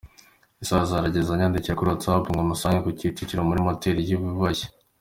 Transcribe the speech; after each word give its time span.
Isaha 0.63 0.89
zarageze 0.91 1.29
anyandikira 1.31 1.77
kuri 1.77 1.89
whattsapp 1.91 2.25
ngo 2.31 2.41
musange 2.49 2.89
Kicukiro 2.99 3.41
muri 3.49 3.59
motel 3.67 3.97
yiyubashye 4.01 4.67